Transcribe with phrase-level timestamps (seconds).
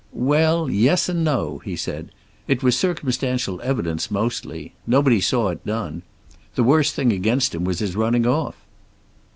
[0.13, 2.09] "Well, yes and no," he said.
[2.47, 4.73] "It was circumstantial evidence, mostly.
[4.87, 6.01] Nobody saw it done.
[6.55, 8.55] The worst thing against him was his running off."